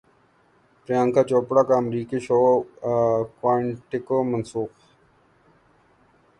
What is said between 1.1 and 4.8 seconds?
چوپڑا کا امریکی show Quantico منسوخ